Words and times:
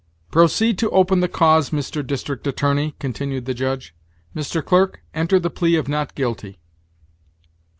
"Proceed 0.31 0.79
to 0.79 0.89
open 0.89 1.19
the 1.19 1.27
cause, 1.27 1.69
Mr. 1.69 2.01
District 2.03 2.47
Attorney," 2.47 2.95
continued 2.97 3.45
the 3.45 3.53
Judge. 3.53 3.93
"Mr. 4.35 4.65
Clerk, 4.65 5.03
enter 5.13 5.37
the 5.37 5.51
plea 5.51 5.75
of 5.75 5.87
not 5.87 6.15
guilty." 6.15 6.57